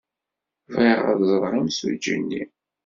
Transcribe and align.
Bɣiɣ 0.73 0.99
ad 1.11 1.19
ẓreɣ 1.31 1.53
imsujji-nni. 1.59 2.43